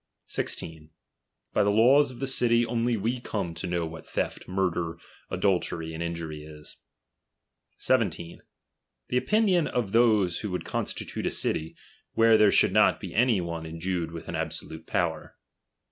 [0.25, 0.89] 16.
[1.53, 4.97] By the laws of the city only we come to know what theft, murder,
[5.29, 6.77] adultery, and injury is.
[7.77, 8.41] 17.
[9.09, 11.75] The opinion of those who would constitute a city,
[12.13, 15.35] where there should not be any one endued with an absolute power.